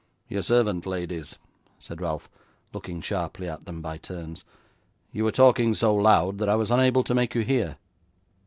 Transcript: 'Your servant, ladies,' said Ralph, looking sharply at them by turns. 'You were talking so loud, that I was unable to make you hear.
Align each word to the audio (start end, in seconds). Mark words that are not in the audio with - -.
'Your 0.27 0.41
servant, 0.41 0.87
ladies,' 0.87 1.37
said 1.77 2.01
Ralph, 2.01 2.27
looking 2.73 3.01
sharply 3.01 3.47
at 3.47 3.65
them 3.65 3.83
by 3.83 3.99
turns. 3.99 4.43
'You 5.11 5.23
were 5.23 5.31
talking 5.31 5.75
so 5.75 5.93
loud, 5.93 6.39
that 6.39 6.49
I 6.49 6.55
was 6.55 6.71
unable 6.71 7.03
to 7.03 7.13
make 7.13 7.35
you 7.35 7.41
hear. 7.43 7.77